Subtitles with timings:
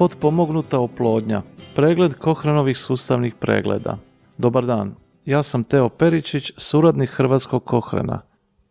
[0.00, 1.42] Potpomognuta oplodnja.
[1.74, 3.98] Pregled Kohranovih sustavnih pregleda.
[4.38, 8.20] Dobar dan, ja sam Teo Peričić, suradnik Hrvatskog Kohrena.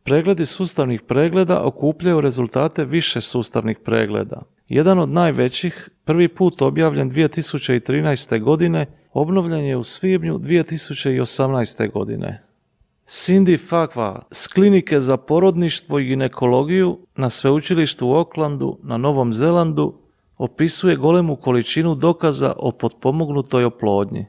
[0.03, 4.41] Pregledi sustavnih pregleda okupljaju rezultate više sustavnih pregleda.
[4.67, 8.41] Jedan od najvećih, prvi put objavljen 2013.
[8.41, 11.91] godine, obnovljen je u svibnju 2018.
[11.91, 12.43] godine.
[13.07, 20.08] Cindy Fakva s klinike za porodništvo i ginekologiju na sveučilištu u Oklandu na Novom Zelandu
[20.39, 24.25] opisuje golemu količinu dokaza o potpomognutoj oplodnji.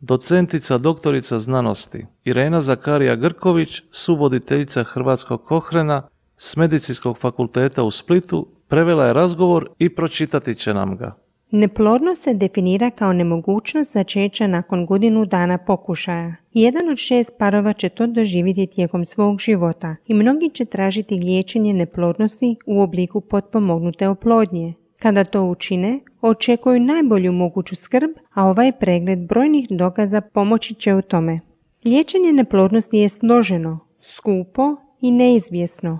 [0.00, 9.06] Docentica doktorica znanosti Irena Zakarija Grković, suvoditeljica Hrvatskog Kohrena s Medicinskog fakulteta u Splitu, prevela
[9.06, 11.14] je razgovor i pročitati će nam ga.
[11.50, 16.34] Neplodnost se definira kao nemogućnost začeća nakon godinu dana pokušaja.
[16.52, 21.72] Jedan od šest parova će to doživjeti tijekom svog života i mnogi će tražiti liječenje
[21.72, 24.74] neplodnosti u obliku potpomognute oplodnje.
[25.02, 31.02] Kada to učine, očekuju najbolju moguću skrb, a ovaj pregled brojnih dokaza pomoći će u
[31.02, 31.40] tome.
[31.84, 35.98] Liječenje neplodnosti je složeno, skupo i neizvjesno.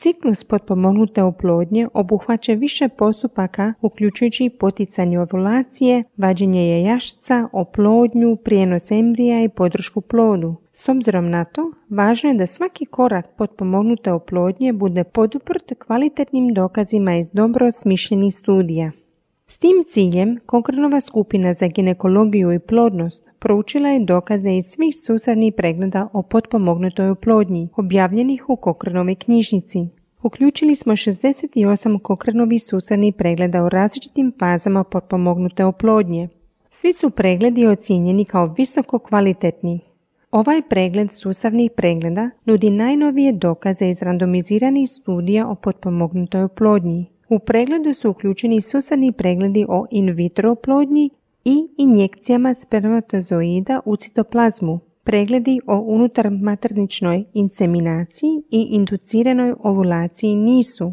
[0.00, 9.48] Ciklus potpomognute oplodnje obuhvaća više postupaka uključujući poticanje ovulacije, vađenje jajašca, oplodnju, prijenos embrija i
[9.48, 10.54] podršku plodu.
[10.72, 17.16] S obzirom na to, važno je da svaki korak potpomognute oplodnje bude poduprt kvalitetnim dokazima
[17.16, 18.92] iz dobro smišljenih studija.
[19.52, 25.54] S tim ciljem, Kokranova skupina za ginekologiju i plodnost proučila je dokaze iz svih susadnih
[25.56, 29.78] pregleda o potpomognutoj oplodnji, objavljenih u Kokranovoj knjižnici.
[30.22, 36.28] Uključili smo 68 Kokranovih susadnih pregleda u različitim fazama potpomognute oplodnje.
[36.70, 39.80] Svi su pregledi ocijenjeni kao visoko kvalitetni.
[40.30, 47.06] Ovaj pregled sustavnih pregleda nudi najnovije dokaze iz randomiziranih studija o potpomognutoj oplodnji.
[47.30, 51.10] U pregledu su uključeni susadni pregledi o in vitro oplodnji
[51.44, 60.92] i injekcijama spermatozoida u citoplazmu, pregledi o unutar materničnoj inseminaciji i induciranoj ovulaciji nisu.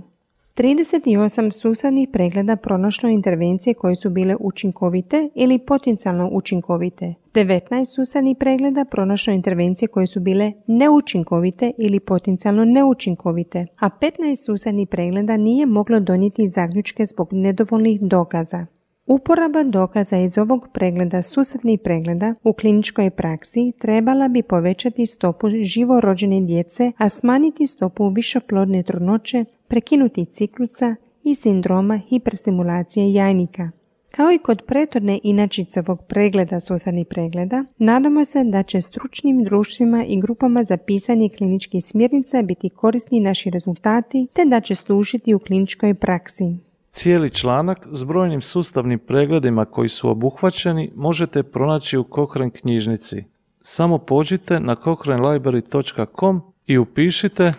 [0.57, 7.13] 38 sustavnih pregleda pronašlo intervencije koje su bile učinkovite ili potencijalno učinkovite.
[7.33, 14.87] 19 sustavnih pregleda pronašlo intervencije koje su bile neučinkovite ili potencijalno neučinkovite, a 15 sustavnih
[14.87, 18.65] pregleda nije moglo donijeti zaključke zbog nedovoljnih dokaza.
[19.07, 26.41] Uporaba dokaza iz ovog pregleda susadnih pregleda u kliničkoj praksi trebala bi povećati stopu živorođene
[26.41, 33.71] djece, a smanjiti stopu višoplodne trudnoće, prekinuti ciklusa i sindroma hiperstimulacije jajnika.
[34.11, 40.05] Kao i kod prethodne inačice ovog pregleda susadnih pregleda, nadamo se da će stručnim društvima
[40.05, 45.39] i grupama za pisanje kliničkih smjernica biti korisni naši rezultati te da će služiti u
[45.39, 46.66] kliničkoj praksi.
[46.97, 53.23] Cijeli članak s brojnim sustavnim pregledima koji su obuhvaćeni možete pronaći u Cochrane knjižnici.
[53.61, 57.53] Samo pođite na cochranelibrary.com i upišite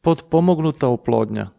[0.00, 1.50] potpomognuta oplodnja.